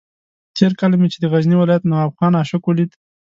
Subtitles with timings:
[0.55, 2.91] تېر کال چې مې د غزني ولایت نواب خان عاشق ولید.